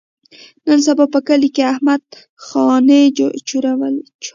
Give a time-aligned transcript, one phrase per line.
[0.65, 2.03] نن سبا په کلي کې احمد
[2.45, 3.01] خاني
[3.47, 3.95] چولي.